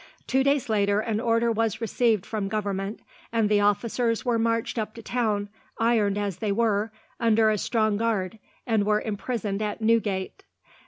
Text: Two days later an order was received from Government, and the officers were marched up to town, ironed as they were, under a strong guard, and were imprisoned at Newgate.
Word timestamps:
Two 0.25 0.43
days 0.43 0.67
later 0.67 0.99
an 0.99 1.19
order 1.19 1.51
was 1.51 1.79
received 1.79 2.25
from 2.25 2.47
Government, 2.47 3.01
and 3.31 3.49
the 3.49 3.59
officers 3.59 4.25
were 4.25 4.39
marched 4.39 4.79
up 4.79 4.95
to 4.95 5.03
town, 5.03 5.47
ironed 5.77 6.17
as 6.17 6.37
they 6.37 6.51
were, 6.51 6.91
under 7.19 7.51
a 7.51 7.57
strong 7.59 7.97
guard, 7.97 8.39
and 8.65 8.83
were 8.83 9.01
imprisoned 9.01 9.61
at 9.61 9.79
Newgate. 9.79 10.43